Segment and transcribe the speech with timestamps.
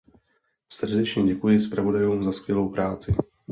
[0.69, 3.15] Srdečně děkuji zpravodajům za skvělou práci.